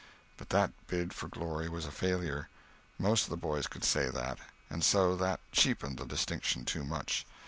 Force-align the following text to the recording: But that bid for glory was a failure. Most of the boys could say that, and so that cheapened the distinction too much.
But 0.35 0.49
that 0.49 0.71
bid 0.87 1.13
for 1.13 1.27
glory 1.27 1.69
was 1.69 1.85
a 1.85 1.91
failure. 1.91 2.49
Most 2.97 3.25
of 3.25 3.29
the 3.29 3.37
boys 3.37 3.67
could 3.67 3.83
say 3.83 4.09
that, 4.09 4.39
and 4.67 4.83
so 4.83 5.15
that 5.15 5.41
cheapened 5.51 5.99
the 5.99 6.07
distinction 6.07 6.65
too 6.65 6.83
much. 6.83 7.23